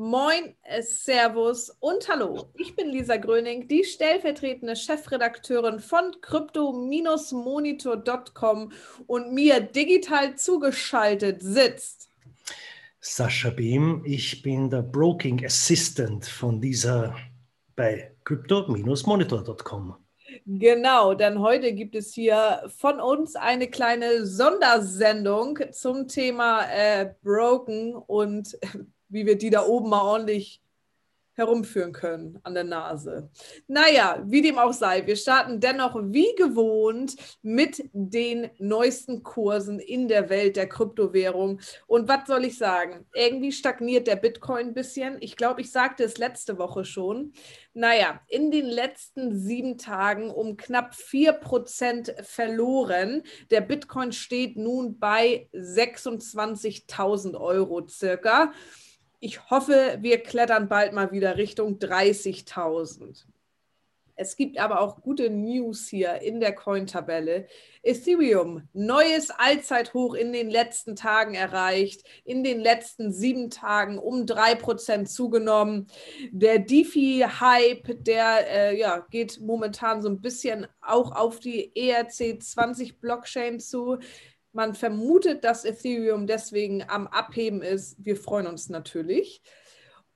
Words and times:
Moin, 0.00 0.54
äh, 0.62 0.80
Servus 0.80 1.76
und 1.80 2.08
Hallo. 2.08 2.52
Ich 2.54 2.76
bin 2.76 2.88
Lisa 2.88 3.16
Gröning, 3.16 3.66
die 3.66 3.82
stellvertretende 3.82 4.76
Chefredakteurin 4.76 5.80
von 5.80 6.14
crypto-monitor.com 6.20 8.70
und 9.08 9.32
mir 9.32 9.60
digital 9.60 10.36
zugeschaltet 10.36 11.42
sitzt 11.42 12.10
Sascha 13.00 13.50
Behm. 13.50 14.04
Ich 14.06 14.40
bin 14.40 14.70
der 14.70 14.82
Broking 14.82 15.44
Assistant 15.44 16.26
von 16.26 16.60
dieser 16.60 17.16
bei 17.74 18.14
crypto-monitor.com. 18.24 19.96
Genau, 20.46 21.14
denn 21.14 21.40
heute 21.40 21.72
gibt 21.72 21.96
es 21.96 22.14
hier 22.14 22.62
von 22.68 23.00
uns 23.00 23.34
eine 23.34 23.66
kleine 23.66 24.24
Sondersendung 24.26 25.58
zum 25.72 26.06
Thema 26.06 26.70
äh, 26.70 27.12
Broken 27.24 27.96
und 27.96 28.56
wie 29.08 29.26
wir 29.26 29.36
die 29.36 29.50
da 29.50 29.64
oben 29.64 29.90
mal 29.90 30.02
ordentlich 30.02 30.62
herumführen 31.38 31.92
können 31.92 32.38
an 32.42 32.54
der 32.54 32.64
Nase. 32.64 33.30
Naja, 33.68 34.22
wie 34.26 34.42
dem 34.42 34.58
auch 34.58 34.72
sei, 34.72 35.06
wir 35.06 35.14
starten 35.14 35.60
dennoch 35.60 35.94
wie 35.94 36.34
gewohnt 36.36 37.14
mit 37.42 37.88
den 37.92 38.50
neuesten 38.58 39.22
Kursen 39.22 39.78
in 39.78 40.08
der 40.08 40.28
Welt 40.30 40.56
der 40.56 40.68
Kryptowährung. 40.68 41.60
Und 41.86 42.08
was 42.08 42.26
soll 42.26 42.44
ich 42.44 42.58
sagen? 42.58 43.06
Irgendwie 43.14 43.52
stagniert 43.52 44.08
der 44.08 44.16
Bitcoin 44.16 44.68
ein 44.68 44.74
bisschen. 44.74 45.16
Ich 45.20 45.36
glaube, 45.36 45.60
ich 45.60 45.70
sagte 45.70 46.02
es 46.02 46.18
letzte 46.18 46.58
Woche 46.58 46.84
schon. 46.84 47.32
Naja, 47.72 48.20
in 48.26 48.50
den 48.50 48.66
letzten 48.66 49.38
sieben 49.38 49.78
Tagen 49.78 50.30
um 50.30 50.56
knapp 50.56 50.94
4% 50.94 52.20
verloren. 52.24 53.22
Der 53.52 53.60
Bitcoin 53.60 54.10
steht 54.10 54.56
nun 54.56 54.98
bei 54.98 55.48
26.000 55.52 57.40
Euro 57.40 57.86
circa. 57.86 58.52
Ich 59.20 59.50
hoffe, 59.50 59.98
wir 60.00 60.22
klettern 60.22 60.68
bald 60.68 60.92
mal 60.92 61.10
wieder 61.10 61.36
Richtung 61.36 61.78
30.000. 61.78 63.24
Es 64.20 64.34
gibt 64.34 64.58
aber 64.58 64.80
auch 64.80 65.00
gute 65.00 65.30
News 65.30 65.88
hier 65.88 66.20
in 66.22 66.40
der 66.40 66.52
Coin-Tabelle. 66.52 67.46
Ethereum, 67.82 68.68
neues 68.72 69.30
Allzeithoch 69.30 70.14
in 70.14 70.32
den 70.32 70.50
letzten 70.50 70.96
Tagen 70.96 71.34
erreicht, 71.34 72.02
in 72.24 72.42
den 72.42 72.58
letzten 72.58 73.12
sieben 73.12 73.48
Tagen 73.48 73.98
um 73.98 74.24
3% 74.24 75.06
zugenommen. 75.06 75.86
Der 76.30 76.58
DeFi-Hype, 76.58 78.04
der 78.04 78.50
äh, 78.50 78.78
ja, 78.78 79.06
geht 79.10 79.40
momentan 79.40 80.02
so 80.02 80.08
ein 80.08 80.20
bisschen 80.20 80.66
auch 80.80 81.12
auf 81.14 81.38
die 81.38 81.72
ERC20-Blockchain 81.74 83.60
zu. 83.60 83.98
Man 84.58 84.74
vermutet, 84.74 85.44
dass 85.44 85.64
Ethereum 85.64 86.26
deswegen 86.26 86.82
am 86.88 87.06
Abheben 87.06 87.62
ist. 87.62 87.94
Wir 88.04 88.16
freuen 88.16 88.48
uns 88.48 88.68
natürlich. 88.68 89.40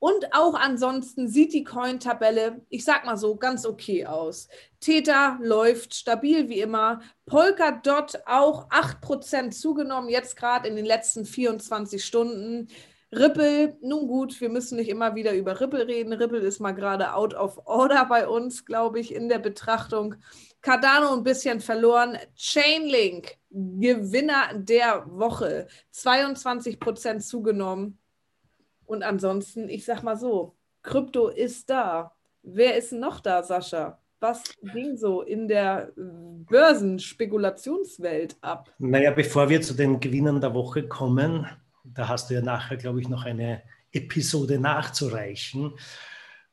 Und 0.00 0.34
auch 0.34 0.54
ansonsten 0.54 1.28
sieht 1.28 1.52
die 1.52 1.62
Coin-Tabelle, 1.62 2.60
ich 2.68 2.84
sag 2.84 3.04
mal 3.04 3.16
so, 3.16 3.36
ganz 3.36 3.64
okay 3.64 4.04
aus. 4.04 4.48
Theta 4.80 5.38
läuft 5.40 5.94
stabil 5.94 6.48
wie 6.48 6.58
immer. 6.58 7.02
Polkadot 7.24 8.20
auch 8.26 8.68
8% 8.70 9.52
zugenommen, 9.52 10.08
jetzt 10.08 10.34
gerade 10.34 10.66
in 10.66 10.74
den 10.74 10.86
letzten 10.86 11.24
24 11.24 12.04
Stunden. 12.04 12.66
Ripple, 13.14 13.76
nun 13.82 14.08
gut, 14.08 14.40
wir 14.40 14.48
müssen 14.48 14.76
nicht 14.76 14.88
immer 14.88 15.14
wieder 15.14 15.34
über 15.34 15.60
Ripple 15.60 15.86
reden. 15.86 16.14
Ripple 16.14 16.38
ist 16.38 16.60
mal 16.60 16.72
gerade 16.72 17.14
out 17.14 17.34
of 17.34 17.60
order 17.66 18.06
bei 18.06 18.26
uns, 18.26 18.64
glaube 18.64 19.00
ich, 19.00 19.14
in 19.14 19.28
der 19.28 19.38
Betrachtung. 19.38 20.14
Cardano 20.62 21.12
ein 21.12 21.22
bisschen 21.22 21.60
verloren. 21.60 22.16
Chainlink, 22.34 23.36
Gewinner 23.50 24.54
der 24.54 25.04
Woche, 25.06 25.66
22 25.90 26.80
Prozent 26.80 27.22
zugenommen. 27.22 27.98
Und 28.86 29.02
ansonsten, 29.02 29.68
ich 29.68 29.84
sag 29.84 30.02
mal 30.02 30.16
so, 30.16 30.56
Krypto 30.82 31.28
ist 31.28 31.68
da. 31.68 32.14
Wer 32.42 32.78
ist 32.78 32.92
noch 32.92 33.20
da, 33.20 33.42
Sascha? 33.42 33.98
Was 34.20 34.42
ging 34.72 34.96
so 34.96 35.20
in 35.20 35.48
der 35.48 35.92
Börsenspekulationswelt 35.96 38.38
ab? 38.40 38.72
Naja, 38.78 39.10
bevor 39.10 39.50
wir 39.50 39.60
zu 39.60 39.74
den 39.74 40.00
Gewinnern 40.00 40.40
der 40.40 40.54
Woche 40.54 40.88
kommen, 40.88 41.46
da 41.84 42.08
hast 42.08 42.30
du 42.30 42.34
ja 42.34 42.42
nachher, 42.42 42.76
glaube 42.76 43.00
ich, 43.00 43.08
noch 43.08 43.24
eine 43.24 43.62
Episode 43.92 44.58
nachzureichen. 44.58 45.72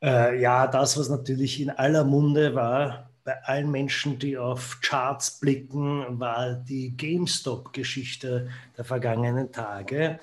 Äh, 0.02 0.40
ja, 0.40 0.66
das, 0.66 0.98
was 0.98 1.08
natürlich 1.08 1.60
in 1.60 1.70
aller 1.70 2.04
Munde 2.04 2.54
war, 2.54 3.10
bei 3.24 3.42
allen 3.44 3.70
Menschen, 3.70 4.18
die 4.18 4.38
auf 4.38 4.80
Charts 4.80 5.40
blicken, 5.40 6.18
war 6.18 6.54
die 6.54 6.96
GameStop-Geschichte 6.96 8.48
der 8.76 8.84
vergangenen 8.84 9.52
Tage. 9.52 10.18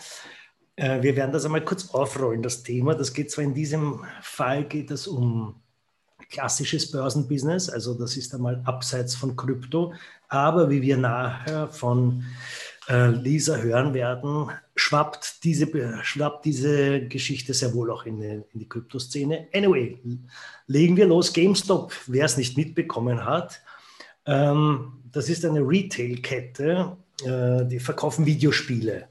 Äh, 0.75 1.01
wir 1.01 1.15
werden 1.15 1.31
das 1.31 1.45
einmal 1.45 1.63
kurz 1.63 1.91
aufrollen, 1.91 2.41
das 2.41 2.63
Thema. 2.63 2.95
Das 2.95 3.13
geht 3.13 3.31
zwar 3.31 3.43
in 3.43 3.53
diesem 3.53 4.03
Fall 4.21 4.65
geht 4.65 4.91
es 4.91 5.07
um 5.07 5.61
klassisches 6.29 6.91
Börsenbusiness, 6.91 7.69
also 7.69 7.93
das 7.93 8.17
ist 8.17 8.33
einmal 8.33 8.61
abseits 8.65 9.15
von 9.15 9.35
Krypto, 9.35 9.93
aber 10.27 10.69
wie 10.69 10.81
wir 10.81 10.97
nachher 10.97 11.67
von 11.69 12.25
äh, 12.87 13.07
Lisa 13.09 13.57
hören 13.57 13.93
werden, 13.93 14.49
schwappt 14.75 15.43
diese, 15.43 15.67
schwappt 16.03 16.45
diese 16.45 17.07
Geschichte 17.07 17.53
sehr 17.53 17.73
wohl 17.73 17.91
auch 17.91 18.05
in, 18.05 18.21
in 18.21 18.45
die 18.53 18.69
Kryptoszene. 18.69 19.47
Anyway, 19.53 19.99
legen 20.67 20.95
wir 20.95 21.07
los. 21.07 21.33
GameStop, 21.33 21.93
wer 22.07 22.25
es 22.25 22.37
nicht 22.37 22.57
mitbekommen 22.57 23.25
hat, 23.25 23.61
ähm, 24.25 24.93
das 25.11 25.29
ist 25.29 25.45
eine 25.45 25.61
Retail-Kette, 25.61 26.97
äh, 27.23 27.65
die 27.65 27.79
verkaufen 27.79 28.25
Videospiele. 28.25 29.09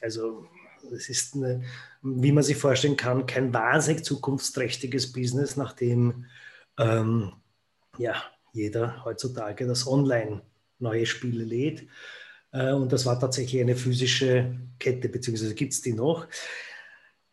Also 0.00 0.46
es 0.94 1.08
ist, 1.08 1.34
eine, 1.34 1.62
wie 2.02 2.32
man 2.32 2.44
sich 2.44 2.56
vorstellen 2.56 2.96
kann, 2.96 3.26
kein 3.26 3.52
wahnsinnig 3.52 4.04
zukunftsträchtiges 4.04 5.12
Business, 5.12 5.56
nachdem 5.56 6.26
ähm, 6.78 7.32
ja, 7.98 8.14
jeder 8.52 9.04
heutzutage 9.04 9.66
das 9.66 9.86
Online 9.86 10.42
neue 10.78 11.06
Spiele 11.06 11.44
lädt. 11.44 11.86
Äh, 12.52 12.72
und 12.72 12.92
das 12.92 13.06
war 13.06 13.18
tatsächlich 13.18 13.60
eine 13.60 13.76
physische 13.76 14.56
Kette, 14.78 15.08
beziehungsweise 15.08 15.54
gibt 15.54 15.72
es 15.72 15.82
die 15.82 15.92
noch. 15.92 16.26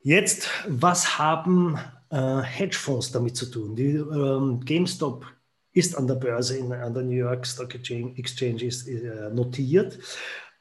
Jetzt, 0.01 0.49
was 0.67 1.17
haben 1.17 1.79
äh, 2.09 2.41
Hedgefonds 2.41 3.11
damit 3.11 3.35
zu 3.35 3.47
tun? 3.47 3.75
Die, 3.75 3.95
ähm, 3.95 4.59
GameStop 4.63 5.25
ist 5.73 5.97
an 5.97 6.07
der 6.07 6.15
Börse, 6.15 6.57
in, 6.57 6.71
an 6.71 6.93
der 6.93 7.03
New 7.03 7.15
York 7.15 7.45
Stock 7.45 7.73
Exchange 7.75 8.63
ist, 8.63 8.87
äh, 8.87 9.29
notiert. 9.33 9.99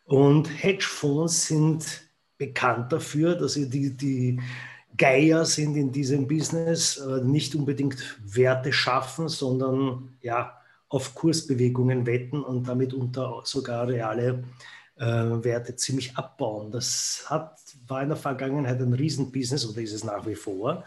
Und 0.05 0.47
Hedgefonds 0.47 1.47
sind 1.47 2.03
bekannt 2.37 2.93
dafür, 2.93 3.37
dass 3.37 3.55
sie 3.55 3.69
die, 3.69 3.97
die 3.97 4.41
Geier 4.97 5.45
sind 5.45 5.77
in 5.77 5.93
diesem 5.93 6.27
Business, 6.27 6.97
äh, 6.99 7.23
nicht 7.23 7.55
unbedingt 7.55 8.19
Werte 8.25 8.73
schaffen, 8.73 9.29
sondern 9.29 10.17
ja, 10.21 10.59
auf 10.95 11.15
Kursbewegungen 11.15 12.07
wetten 12.07 12.43
und 12.43 12.69
damit 12.69 12.95
unter 12.95 13.41
sogar 13.45 13.89
reale 13.89 14.45
äh, 14.97 15.05
Werte 15.05 15.75
ziemlich 15.75 16.17
abbauen. 16.17 16.71
Das 16.71 17.27
hat, 17.27 17.59
war 17.89 18.03
in 18.03 18.11
der 18.11 18.17
Vergangenheit 18.17 18.81
ein 18.81 18.93
Riesenbusiness 18.93 19.69
oder 19.69 19.81
ist 19.81 19.93
es 19.93 20.05
nach 20.05 20.25
wie 20.25 20.37
vor, 20.37 20.85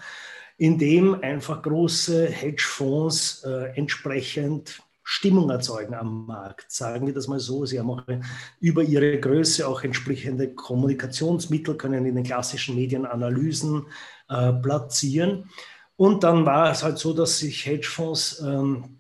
in 0.58 0.78
dem 0.78 1.22
einfach 1.22 1.62
große 1.62 2.28
Hedgefonds 2.28 3.44
äh, 3.44 3.76
entsprechend 3.76 4.82
Stimmung 5.04 5.50
erzeugen 5.50 5.94
am 5.94 6.26
Markt. 6.26 6.72
Sagen 6.72 7.06
wir 7.06 7.14
das 7.14 7.28
mal 7.28 7.40
so. 7.40 7.66
Sie 7.66 7.80
haben 7.80 7.90
auch 7.90 8.04
über 8.62 8.84
ihre 8.84 9.20
Größe 9.20 9.68
auch 9.68 9.84
entsprechende 9.84 10.54
Kommunikationsmittel, 10.54 11.76
können 11.76 12.06
in 12.06 12.16
den 12.16 12.24
klassischen 12.24 12.76
Medien 12.76 13.06
Analysen 13.06 13.88
äh, 14.30 14.54
platzieren. 14.54 15.50
Und 15.98 16.24
dann 16.24 16.46
war 16.46 16.72
es 16.72 16.84
halt 16.84 16.98
so, 16.98 17.12
dass 17.12 17.40
sich 17.40 17.66
Hedgefonds 17.66 18.42
ähm, 18.46 18.98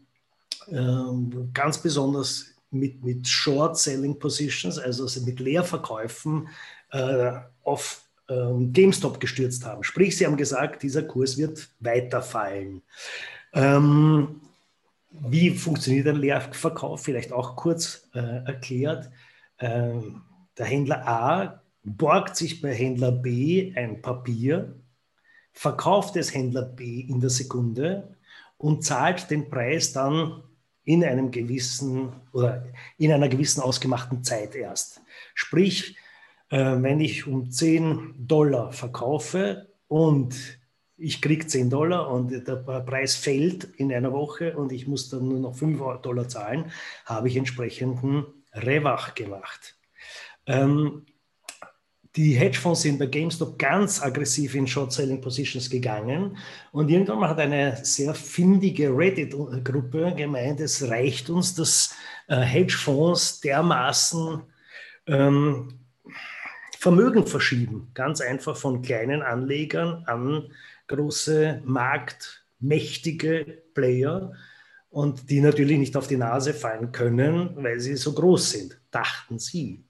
ganz 1.53 1.77
besonders 1.77 2.57
mit, 2.71 3.03
mit 3.03 3.27
Short-Selling 3.27 4.19
Positions, 4.19 4.77
also 4.77 5.07
mit 5.21 5.39
Leerverkäufen 5.39 6.49
äh, 6.91 7.31
auf 7.63 8.01
ähm, 8.29 8.73
GameStop 8.73 9.19
gestürzt 9.19 9.65
haben. 9.65 9.83
Sprich, 9.83 10.17
sie 10.17 10.25
haben 10.25 10.37
gesagt, 10.37 10.83
dieser 10.83 11.03
Kurs 11.03 11.37
wird 11.37 11.69
weiterfallen. 11.79 12.81
Ähm, 13.53 14.41
wie 15.09 15.51
funktioniert 15.51 16.07
ein 16.07 16.17
Leerverkauf? 16.17 17.03
Vielleicht 17.03 17.31
auch 17.31 17.55
kurz 17.55 18.09
äh, 18.13 18.45
erklärt. 18.45 19.09
Ähm, 19.59 20.21
der 20.57 20.65
Händler 20.65 21.07
A 21.07 21.61
borgt 21.83 22.35
sich 22.35 22.61
bei 22.61 22.73
Händler 22.73 23.11
B 23.11 23.73
ein 23.75 24.01
Papier, 24.01 24.75
verkauft 25.53 26.17
es 26.17 26.33
Händler 26.33 26.63
B 26.63 26.99
in 26.99 27.21
der 27.21 27.29
Sekunde 27.29 28.15
und 28.57 28.83
zahlt 28.83 29.31
den 29.31 29.49
Preis 29.49 29.93
dann 29.93 30.43
in 30.87 31.03
einem 31.03 31.31
gewissen 31.31 32.13
oder 32.31 32.65
in 32.97 33.11
einer 33.11 33.27
gewissen 33.27 33.61
ausgemachten 33.61 34.23
Zeit 34.23 34.55
erst. 34.55 35.01
Sprich, 35.35 35.97
äh, 36.49 36.77
wenn 36.77 37.01
ich 37.01 37.27
um 37.27 37.51
10 37.51 38.15
Dollar 38.25 38.71
verkaufe 38.71 39.67
und 39.89 40.33
ich 40.95 41.21
kriege 41.21 41.45
10 41.45 41.69
Dollar 41.69 42.09
und 42.09 42.31
der 42.31 42.55
Preis 42.55 43.17
fällt 43.17 43.65
in 43.75 43.93
einer 43.93 44.13
Woche 44.13 44.55
und 44.55 44.71
ich 44.71 44.87
muss 44.87 45.09
dann 45.09 45.27
nur 45.27 45.41
noch 45.41 45.55
5 45.55 46.01
Dollar 46.01 46.29
zahlen, 46.29 46.71
habe 47.05 47.27
ich 47.27 47.35
entsprechenden 47.35 48.25
Rewach 48.53 49.13
gemacht. 49.13 49.77
Ähm, 50.45 51.05
die 52.17 52.33
Hedgefonds 52.33 52.81
sind 52.81 52.97
bei 52.97 53.05
GameStop 53.05 53.59
ganz 53.59 54.01
aggressiv 54.01 54.55
in 54.55 54.65
Short-Selling-Positions 54.65 55.69
gegangen 55.69 56.35
und 56.71 56.89
irgendwann 56.89 57.29
hat 57.29 57.37
eine 57.37 57.77
sehr 57.85 58.15
findige 58.15 58.89
Reddit-Gruppe 58.89 60.15
gemeint, 60.17 60.59
es 60.59 60.89
reicht 60.89 61.29
uns, 61.29 61.53
dass 61.53 61.95
äh, 62.27 62.37
Hedgefonds 62.37 63.39
dermaßen 63.41 64.41
ähm, 65.05 65.79
Vermögen 66.79 67.25
verschieben, 67.27 67.91
ganz 67.93 68.19
einfach 68.21 68.57
von 68.57 68.81
kleinen 68.81 69.21
Anlegern 69.21 70.03
an 70.05 70.51
große 70.87 71.61
marktmächtige 71.65 73.63
Player 73.73 74.33
und 74.89 75.29
die 75.29 75.41
natürlich 75.41 75.77
nicht 75.77 75.95
auf 75.95 76.07
die 76.07 76.17
Nase 76.17 76.53
fallen 76.53 76.91
können, 76.91 77.51
weil 77.57 77.79
sie 77.79 77.95
so 77.95 78.13
groß 78.13 78.51
sind, 78.51 78.81
dachten 78.89 79.37
sie. 79.37 79.86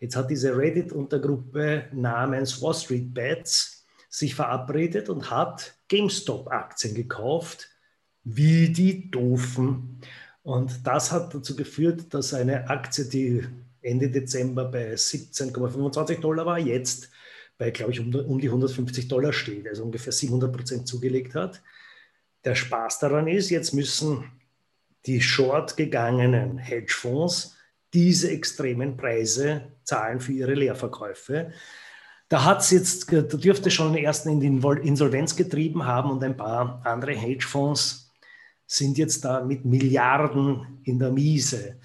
Jetzt 0.00 0.16
hat 0.16 0.30
diese 0.30 0.56
Reddit-Untergruppe 0.56 1.84
namens 1.92 2.60
Wall 2.60 2.74
Street 2.74 3.12
Bets 3.12 3.84
sich 4.08 4.34
verabredet 4.34 5.08
und 5.08 5.30
hat 5.30 5.74
GameStop-Aktien 5.88 6.94
gekauft, 6.94 7.68
wie 8.24 8.70
die 8.70 9.10
Doofen. 9.10 10.00
Und 10.42 10.86
das 10.86 11.12
hat 11.12 11.34
dazu 11.34 11.54
geführt, 11.54 12.12
dass 12.14 12.34
eine 12.34 12.68
Aktie, 12.68 13.04
die 13.04 13.46
Ende 13.82 14.10
Dezember 14.10 14.64
bei 14.64 14.94
17,25 14.94 16.20
Dollar 16.20 16.46
war, 16.46 16.58
jetzt 16.58 17.10
bei, 17.58 17.70
glaube 17.70 17.92
ich, 17.92 18.00
um, 18.00 18.14
um 18.14 18.40
die 18.40 18.48
150 18.48 19.06
Dollar 19.06 19.34
steht, 19.34 19.68
also 19.68 19.84
ungefähr 19.84 20.12
700 20.12 20.50
Prozent 20.50 20.88
zugelegt 20.88 21.34
hat. 21.34 21.62
Der 22.44 22.54
Spaß 22.54 23.00
daran 23.00 23.28
ist, 23.28 23.50
jetzt 23.50 23.74
müssen 23.74 24.24
die 25.04 25.20
short 25.20 25.76
gegangenen 25.76 26.56
Hedgefonds 26.56 27.56
diese 27.92 28.30
extremen 28.30 28.96
Preise 28.96 29.72
zahlen 29.84 30.20
für 30.20 30.32
ihre 30.32 30.54
Leerverkäufe. 30.54 31.52
Da 32.28 32.44
hat 32.44 32.60
es 32.60 32.70
jetzt, 32.70 33.12
da 33.12 33.22
dürfte 33.22 33.70
schon 33.70 33.92
den 33.92 34.04
ersten 34.04 34.28
in 34.28 34.40
die 34.40 34.86
Insolvenz 34.86 35.34
getrieben 35.34 35.84
haben 35.84 36.10
und 36.10 36.22
ein 36.22 36.36
paar 36.36 36.80
andere 36.84 37.12
Hedgefonds 37.12 38.10
sind 38.66 38.98
jetzt 38.98 39.24
da 39.24 39.42
mit 39.42 39.64
Milliarden 39.64 40.80
in 40.84 41.00
der 41.00 41.10
Miese. 41.10 41.80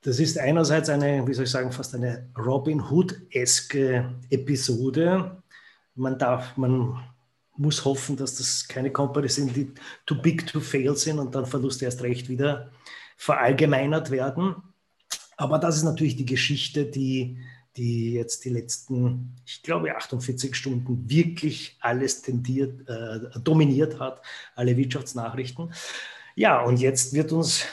Das 0.00 0.18
ist 0.18 0.38
einerseits 0.38 0.88
eine, 0.88 1.26
wie 1.26 1.34
soll 1.34 1.44
ich 1.44 1.50
sagen, 1.50 1.70
fast 1.70 1.94
eine 1.94 2.30
Robin 2.38 2.80
Hood-eske 2.80 4.14
Episode. 4.30 5.42
Man 5.94 6.18
darf, 6.18 6.56
man 6.56 6.98
muss 7.58 7.84
hoffen, 7.84 8.16
dass 8.16 8.36
das 8.36 8.66
keine 8.66 8.90
Companies 8.90 9.34
sind, 9.34 9.54
die 9.54 9.70
too 10.06 10.14
big 10.14 10.46
to 10.46 10.60
fail 10.60 10.96
sind 10.96 11.18
und 11.18 11.34
dann 11.34 11.44
Verluste 11.44 11.84
erst 11.84 12.02
recht 12.02 12.30
wieder 12.30 12.70
verallgemeinert 13.18 14.10
werden. 14.10 14.56
Aber 15.40 15.58
das 15.58 15.78
ist 15.78 15.84
natürlich 15.84 16.16
die 16.16 16.26
Geschichte, 16.26 16.84
die, 16.84 17.38
die 17.74 18.12
jetzt 18.12 18.44
die 18.44 18.50
letzten, 18.50 19.36
ich 19.46 19.62
glaube, 19.62 19.96
48 19.96 20.54
Stunden 20.54 21.08
wirklich 21.08 21.78
alles 21.80 22.20
tendiert, 22.20 22.86
äh, 22.86 23.40
dominiert 23.42 23.98
hat, 23.98 24.20
alle 24.54 24.76
Wirtschaftsnachrichten. 24.76 25.72
Ja, 26.36 26.60
und 26.62 26.78
jetzt 26.78 27.14
wird 27.14 27.32
uns 27.32 27.64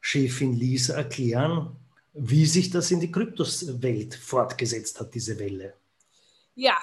Chefin 0.00 0.54
Lisa 0.54 0.94
erklären, 0.94 1.74
wie 2.12 2.46
sich 2.46 2.70
das 2.70 2.92
in 2.92 3.00
die 3.00 3.10
Kryptoswelt 3.10 4.14
fortgesetzt 4.14 5.00
hat, 5.00 5.16
diese 5.16 5.36
Welle. 5.40 5.74
Ja, 6.54 6.76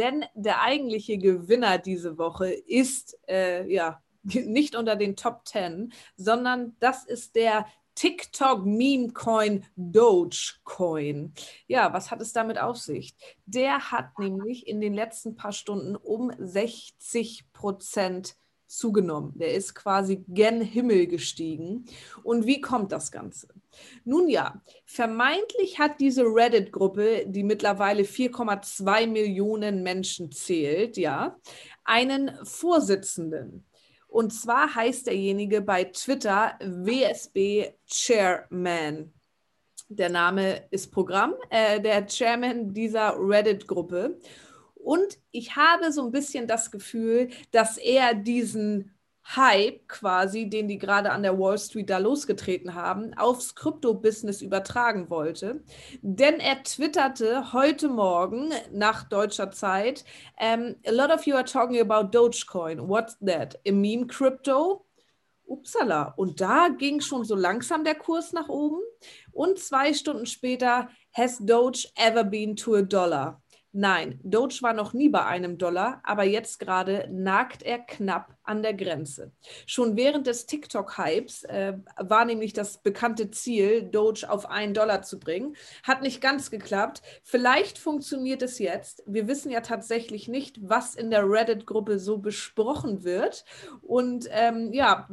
denn 0.00 0.24
der 0.34 0.62
eigentliche 0.62 1.16
Gewinner 1.16 1.78
diese 1.78 2.18
Woche 2.18 2.48
ist 2.48 3.16
äh, 3.28 3.72
ja 3.72 4.02
nicht 4.24 4.74
unter 4.74 4.96
den 4.96 5.14
Top 5.14 5.46
10, 5.46 5.92
sondern 6.16 6.74
das 6.80 7.04
ist 7.04 7.36
der 7.36 7.66
TikTok 7.94 8.64
Meme 8.64 9.12
Coin 9.12 9.64
Dogecoin. 9.76 11.32
Ja, 11.66 11.92
was 11.92 12.10
hat 12.10 12.20
es 12.20 12.32
damit 12.32 12.58
auf 12.58 12.76
sich? 12.76 13.14
Der 13.46 13.90
hat 13.90 14.18
nämlich 14.18 14.66
in 14.66 14.80
den 14.80 14.94
letzten 14.94 15.36
paar 15.36 15.52
Stunden 15.52 15.96
um 15.96 16.32
60 16.38 17.52
Prozent 17.52 18.36
zugenommen. 18.66 19.32
Der 19.36 19.54
ist 19.54 19.74
quasi 19.74 20.24
gen 20.28 20.60
Himmel 20.60 21.06
gestiegen. 21.06 21.84
Und 22.22 22.46
wie 22.46 22.60
kommt 22.60 22.92
das 22.92 23.12
Ganze? 23.12 23.48
Nun 24.04 24.28
ja, 24.28 24.62
vermeintlich 24.86 25.78
hat 25.78 26.00
diese 26.00 26.24
Reddit-Gruppe, 26.24 27.24
die 27.26 27.44
mittlerweile 27.44 28.02
4,2 28.02 29.06
Millionen 29.06 29.82
Menschen 29.82 30.32
zählt, 30.32 30.96
ja, 30.96 31.36
einen 31.84 32.32
Vorsitzenden. 32.44 33.66
Und 34.14 34.30
zwar 34.32 34.72
heißt 34.72 35.08
derjenige 35.08 35.60
bei 35.60 35.82
Twitter 35.82 36.56
WSB 36.60 37.72
Chairman. 37.84 39.12
Der 39.88 40.08
Name 40.08 40.68
ist 40.70 40.92
Programm, 40.92 41.34
äh, 41.50 41.80
der 41.80 42.06
Chairman 42.06 42.72
dieser 42.72 43.16
Reddit-Gruppe. 43.18 44.20
Und 44.76 45.18
ich 45.32 45.56
habe 45.56 45.90
so 45.90 46.04
ein 46.04 46.12
bisschen 46.12 46.46
das 46.46 46.70
Gefühl, 46.70 47.30
dass 47.50 47.76
er 47.76 48.14
diesen 48.14 48.93
Hype 49.26 49.88
quasi, 49.88 50.48
den 50.48 50.68
die 50.68 50.78
gerade 50.78 51.10
an 51.10 51.22
der 51.22 51.38
Wall 51.38 51.58
Street 51.58 51.88
da 51.88 51.98
losgetreten 51.98 52.74
haben, 52.74 53.14
aufs 53.14 53.54
Krypto-Business 53.54 54.42
übertragen 54.42 55.08
wollte. 55.08 55.62
Denn 56.02 56.40
er 56.40 56.62
twitterte 56.62 57.52
heute 57.52 57.88
Morgen 57.88 58.52
nach 58.72 59.04
deutscher 59.04 59.50
Zeit, 59.50 60.04
um, 60.38 60.74
a 60.86 60.90
lot 60.90 61.10
of 61.10 61.26
you 61.26 61.34
are 61.34 61.44
talking 61.44 61.80
about 61.80 62.08
Dogecoin. 62.16 62.88
What's 62.88 63.18
that? 63.20 63.58
A 63.66 63.72
meme 63.72 64.06
crypto? 64.06 64.84
Upsala. 65.46 66.14
Und 66.16 66.40
da 66.40 66.68
ging 66.68 67.00
schon 67.00 67.24
so 67.24 67.34
langsam 67.34 67.84
der 67.84 67.94
Kurs 67.94 68.32
nach 68.32 68.48
oben. 68.48 68.80
Und 69.32 69.58
zwei 69.58 69.92
Stunden 69.92 70.26
später, 70.26 70.88
has 71.12 71.38
Doge 71.38 71.88
ever 71.96 72.24
been 72.24 72.56
to 72.56 72.74
a 72.74 72.82
dollar? 72.82 73.42
Nein, 73.76 74.20
Doge 74.22 74.58
war 74.60 74.72
noch 74.72 74.92
nie 74.92 75.08
bei 75.08 75.26
einem 75.26 75.58
Dollar, 75.58 76.00
aber 76.04 76.22
jetzt 76.22 76.60
gerade 76.60 77.08
nagt 77.10 77.64
er 77.64 77.80
knapp 77.80 78.38
an 78.44 78.62
der 78.62 78.72
Grenze. 78.72 79.32
Schon 79.66 79.96
während 79.96 80.28
des 80.28 80.46
TikTok-Hypes 80.46 81.42
äh, 81.42 81.78
war 81.96 82.24
nämlich 82.24 82.52
das 82.52 82.78
bekannte 82.84 83.32
Ziel, 83.32 83.82
Doge 83.82 84.30
auf 84.30 84.48
einen 84.48 84.74
Dollar 84.74 85.02
zu 85.02 85.18
bringen. 85.18 85.56
Hat 85.82 86.02
nicht 86.02 86.20
ganz 86.20 86.52
geklappt. 86.52 87.02
Vielleicht 87.24 87.78
funktioniert 87.78 88.42
es 88.42 88.60
jetzt. 88.60 89.02
Wir 89.06 89.26
wissen 89.26 89.50
ja 89.50 89.60
tatsächlich 89.60 90.28
nicht, 90.28 90.58
was 90.62 90.94
in 90.94 91.10
der 91.10 91.28
Reddit-Gruppe 91.28 91.98
so 91.98 92.18
besprochen 92.18 93.02
wird. 93.02 93.44
Und 93.82 94.28
ähm, 94.30 94.72
ja, 94.72 95.08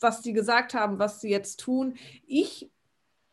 was 0.00 0.20
die 0.20 0.34
gesagt 0.34 0.74
haben, 0.74 0.98
was 0.98 1.22
sie 1.22 1.30
jetzt 1.30 1.60
tun. 1.60 1.94
Ich 2.26 2.70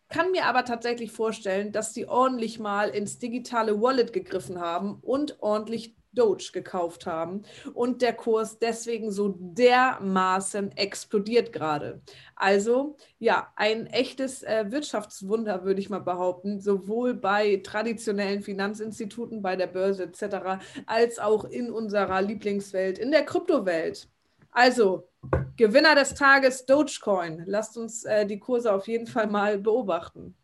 kann 0.09 0.31
mir 0.31 0.45
aber 0.45 0.65
tatsächlich 0.65 1.11
vorstellen, 1.11 1.71
dass 1.71 1.93
sie 1.93 2.07
ordentlich 2.07 2.59
mal 2.59 2.89
ins 2.89 3.19
digitale 3.19 3.81
Wallet 3.81 4.11
gegriffen 4.11 4.59
haben 4.59 4.99
und 5.01 5.41
ordentlich 5.41 5.95
Doge 6.11 6.49
gekauft 6.51 7.05
haben 7.05 7.43
und 7.73 8.01
der 8.01 8.13
Kurs 8.13 8.57
deswegen 8.59 9.11
so 9.11 9.35
dermaßen 9.39 10.75
explodiert 10.75 11.53
gerade. 11.53 12.01
Also 12.35 12.97
ja, 13.19 13.51
ein 13.55 13.85
echtes 13.87 14.43
äh, 14.43 14.65
Wirtschaftswunder, 14.69 15.63
würde 15.63 15.79
ich 15.79 15.89
mal 15.89 15.99
behaupten, 15.99 16.59
sowohl 16.59 17.13
bei 17.13 17.61
traditionellen 17.63 18.41
Finanzinstituten, 18.41 19.41
bei 19.41 19.55
der 19.55 19.67
Börse 19.67 20.03
etc., 20.03 20.63
als 20.87 21.19
auch 21.19 21.45
in 21.45 21.71
unserer 21.71 22.21
Lieblingswelt, 22.21 22.97
in 22.97 23.11
der 23.11 23.25
Kryptowelt. 23.25 24.09
Also 24.51 25.09
Gewinner 25.57 25.95
des 25.95 26.13
Tages 26.13 26.65
Dogecoin. 26.65 27.43
Lasst 27.45 27.77
uns 27.77 28.05
äh, 28.05 28.25
die 28.25 28.39
Kurse 28.39 28.73
auf 28.73 28.87
jeden 28.87 29.07
Fall 29.07 29.27
mal 29.27 29.57
beobachten. 29.57 30.35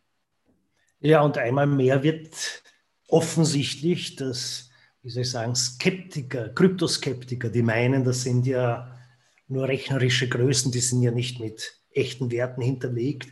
Ja, 1.00 1.22
und 1.22 1.38
einmal 1.38 1.66
mehr 1.66 2.02
wird 2.02 2.62
offensichtlich, 3.08 4.16
dass, 4.16 4.70
wie 5.02 5.10
soll 5.10 5.22
ich 5.22 5.30
sagen, 5.30 5.54
Skeptiker, 5.54 6.48
Kryptoskeptiker, 6.50 7.48
die 7.48 7.62
meinen, 7.62 8.04
das 8.04 8.22
sind 8.22 8.46
ja 8.46 8.96
nur 9.48 9.68
rechnerische 9.68 10.28
Größen, 10.28 10.72
die 10.72 10.80
sind 10.80 11.02
ja 11.02 11.12
nicht 11.12 11.40
mit 11.40 11.78
echten 11.90 12.30
Werten 12.30 12.62
hinterlegt. 12.62 13.28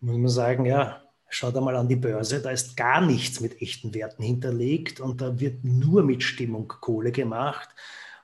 Muss 0.00 0.16
man 0.16 0.28
sagen, 0.28 0.66
ja, 0.66 1.02
schaut 1.28 1.56
einmal 1.56 1.76
an 1.76 1.88
die 1.88 1.96
Börse, 1.96 2.40
da 2.40 2.50
ist 2.50 2.76
gar 2.76 3.00
nichts 3.00 3.40
mit 3.40 3.60
echten 3.60 3.94
Werten 3.94 4.22
hinterlegt 4.22 5.00
und 5.00 5.20
da 5.20 5.38
wird 5.38 5.64
nur 5.64 6.02
mit 6.02 6.22
Stimmung 6.22 6.68
Kohle 6.68 7.12
gemacht. 7.12 7.68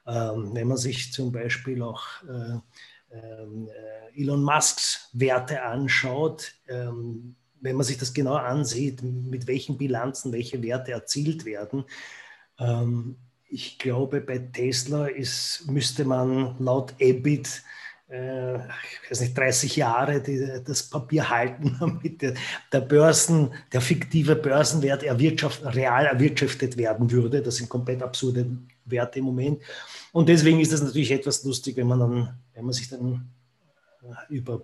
Ähm, 0.06 0.50
wenn 0.52 0.68
man 0.68 0.76
sich 0.76 1.12
zum 1.12 1.32
Beispiel 1.32 1.82
auch 1.82 2.06
äh, 2.24 2.58
ähm, 3.12 3.68
äh, 3.68 4.20
Elon 4.20 4.42
Musks 4.42 5.08
Werte 5.12 5.62
anschaut, 5.62 6.54
ähm, 6.68 7.36
wenn 7.60 7.76
man 7.76 7.86
sich 7.86 7.98
das 7.98 8.12
genau 8.12 8.34
ansieht, 8.34 9.02
mit 9.02 9.46
welchen 9.46 9.78
Bilanzen 9.78 10.32
welche 10.32 10.62
Werte 10.62 10.92
erzielt 10.92 11.44
werden, 11.44 11.84
ich 13.48 13.78
glaube, 13.78 14.20
bei 14.20 14.38
Tesla 14.38 15.06
ist, 15.06 15.64
müsste 15.68 16.04
man 16.04 16.56
laut 16.58 16.94
EBIT 16.98 17.62
äh, 18.12 18.56
ich 18.56 19.10
weiß 19.10 19.20
nicht, 19.22 19.36
30 19.36 19.76
Jahre 19.76 20.20
die, 20.20 20.62
das 20.64 20.88
Papier 20.88 21.30
halten, 21.30 21.76
damit 21.80 22.20
der, 22.20 22.34
der, 22.70 22.80
Börsen, 22.80 23.52
der 23.72 23.80
fiktive 23.80 24.36
Börsenwert 24.36 25.02
erwirtschaft, 25.02 25.62
real 25.74 26.06
erwirtschaftet 26.06 26.76
werden 26.76 27.10
würde. 27.10 27.42
Das 27.42 27.56
sind 27.56 27.68
komplett 27.68 28.02
absurde 28.02 28.46
Werte 28.84 29.18
im 29.18 29.26
Moment. 29.26 29.62
Und 30.12 30.28
deswegen 30.28 30.60
ist 30.60 30.72
das 30.72 30.82
natürlich 30.82 31.10
etwas 31.10 31.44
lustig, 31.44 31.76
wenn 31.76 31.86
man 31.86 32.00
dann, 32.00 32.38
wenn 32.54 32.64
man 32.64 32.72
sich 32.72 32.88
dann 32.88 33.30
äh, 34.02 34.34
über 34.34 34.62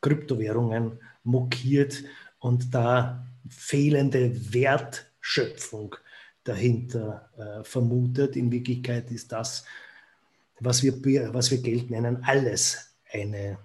Kryptowährungen 0.00 0.98
mokiert 1.22 2.02
und 2.38 2.74
da 2.74 3.24
fehlende 3.48 4.52
Wertschöpfung 4.52 5.96
dahinter 6.44 7.30
äh, 7.36 7.64
vermutet. 7.64 8.36
In 8.36 8.50
Wirklichkeit 8.50 9.10
ist 9.10 9.30
das, 9.32 9.64
was 10.60 10.82
wir, 10.82 11.32
was 11.34 11.50
wir 11.50 11.58
Geld 11.58 11.90
nennen, 11.90 12.24
alles 12.24 12.94
eine 13.12 13.58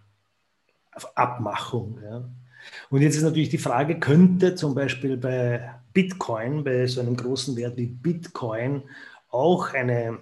Abmachung. 1.16 2.00
Ja. 2.04 2.30
Und 2.90 3.02
jetzt 3.02 3.16
ist 3.16 3.24
natürlich 3.24 3.50
die 3.50 3.58
Frage, 3.58 4.00
könnte 4.00 4.56
zum 4.56 4.76
Beispiel 4.76 5.18
bei 5.18 5.74
Bitcoin, 5.94 6.64
bei 6.64 6.88
so 6.88 7.02
einem 7.02 7.16
großen 7.16 7.56
Wert 7.56 7.78
wie 7.78 7.88
Bitcoin, 7.88 8.84
auch 9.30 9.74
eine 9.74 10.20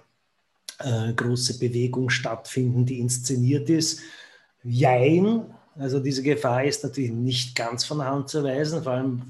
äh, 0.78 1.12
große 1.12 1.58
Bewegung 1.58 2.10
stattfinden, 2.10 2.86
die 2.86 3.00
inszeniert 3.00 3.70
ist? 3.70 4.00
Jein. 4.62 5.46
Also 5.78 6.00
diese 6.00 6.22
Gefahr 6.22 6.64
ist 6.64 6.82
natürlich 6.84 7.12
nicht 7.12 7.54
ganz 7.54 7.84
von 7.84 7.98
der 7.98 8.08
Hand 8.08 8.28
zu 8.28 8.42
weisen, 8.42 8.82
vor 8.82 8.92
allem 8.92 9.22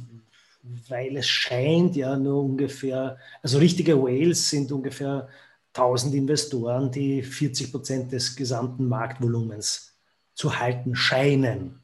weil 0.88 1.16
es 1.16 1.28
scheint 1.28 1.96
ja 1.96 2.16
nur 2.16 2.42
ungefähr, 2.42 3.18
also 3.42 3.58
richtige 3.58 4.00
Whales 4.00 4.50
sind 4.50 4.72
ungefähr 4.72 5.28
1000 5.74 6.14
Investoren, 6.14 6.90
die 6.90 7.22
40 7.22 7.70
Prozent 7.70 8.12
des 8.12 8.34
gesamten 8.34 8.88
Marktvolumens 8.88 9.94
zu 10.34 10.58
halten 10.58 10.94
scheinen, 10.94 11.80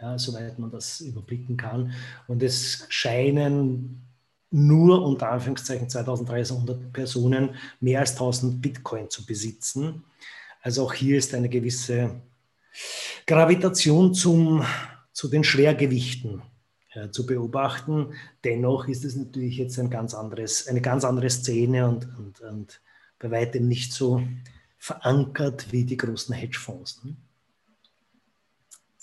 ja, 0.00 0.18
soweit 0.18 0.58
man 0.58 0.70
das 0.70 1.00
überblicken 1.00 1.56
kann. 1.56 1.92
Und 2.26 2.42
es 2.42 2.86
scheinen 2.88 4.05
nur 4.50 5.04
unter 5.04 5.30
Anführungszeichen 5.30 5.88
2300 5.88 6.92
Personen 6.92 7.54
mehr 7.80 8.00
als 8.00 8.12
1000 8.12 8.60
Bitcoin 8.62 9.10
zu 9.10 9.26
besitzen. 9.26 10.04
Also 10.62 10.84
auch 10.84 10.92
hier 10.92 11.18
ist 11.18 11.34
eine 11.34 11.48
gewisse 11.48 12.20
Gravitation 13.26 14.14
zum, 14.14 14.64
zu 15.12 15.28
den 15.28 15.44
Schwergewichten 15.44 16.42
äh, 16.92 17.10
zu 17.10 17.26
beobachten. 17.26 18.14
Dennoch 18.44 18.88
ist 18.88 19.04
es 19.04 19.16
natürlich 19.16 19.58
jetzt 19.58 19.78
ein 19.78 19.90
ganz 19.90 20.14
anderes, 20.14 20.66
eine 20.68 20.80
ganz 20.80 21.04
andere 21.04 21.30
Szene 21.30 21.88
und, 21.88 22.08
und, 22.18 22.40
und 22.40 22.80
bei 23.18 23.30
weitem 23.30 23.68
nicht 23.68 23.92
so 23.92 24.22
verankert 24.78 25.72
wie 25.72 25.84
die 25.84 25.96
großen 25.96 26.34
Hedgefonds. 26.34 27.04
Ne? 27.04 27.16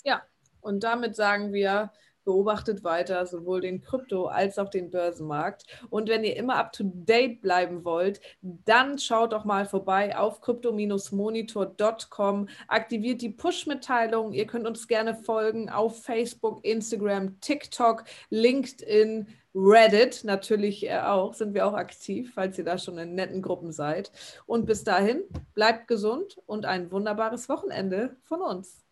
Ja, 0.04 0.22
und 0.60 0.84
damit 0.84 1.16
sagen 1.16 1.52
wir, 1.52 1.92
beobachtet 2.24 2.84
weiter 2.84 3.26
sowohl 3.26 3.60
den 3.60 3.80
Krypto- 3.80 4.26
als 4.26 4.58
auch 4.58 4.70
den 4.70 4.90
Börsenmarkt. 4.90 5.64
Und 5.90 6.08
wenn 6.08 6.24
ihr 6.24 6.36
immer 6.36 6.56
up-to-date 6.56 7.40
bleiben 7.40 7.84
wollt, 7.84 8.20
dann 8.42 8.98
schaut 8.98 9.32
doch 9.32 9.44
mal 9.44 9.66
vorbei 9.66 10.16
auf 10.16 10.40
crypto-monitor.com, 10.40 12.48
aktiviert 12.68 13.22
die 13.22 13.30
Push-Mitteilung. 13.30 14.32
Ihr 14.32 14.46
könnt 14.46 14.66
uns 14.66 14.88
gerne 14.88 15.14
folgen 15.14 15.70
auf 15.70 16.02
Facebook, 16.02 16.64
Instagram, 16.64 17.40
TikTok, 17.40 18.04
LinkedIn, 18.30 19.28
Reddit 19.54 20.24
natürlich 20.24 20.88
äh, 20.88 20.98
auch, 20.98 21.34
sind 21.34 21.54
wir 21.54 21.66
auch 21.66 21.74
aktiv, 21.74 22.32
falls 22.34 22.58
ihr 22.58 22.64
da 22.64 22.76
schon 22.76 22.98
in 22.98 23.14
netten 23.14 23.40
Gruppen 23.40 23.72
seid. 23.72 24.10
Und 24.46 24.66
bis 24.66 24.82
dahin, 24.82 25.22
bleibt 25.54 25.86
gesund 25.86 26.38
und 26.46 26.66
ein 26.66 26.90
wunderbares 26.90 27.48
Wochenende 27.48 28.16
von 28.24 28.40
uns. 28.40 28.83